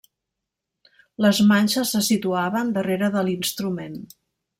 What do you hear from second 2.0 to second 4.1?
situaven darrere de l'instrument.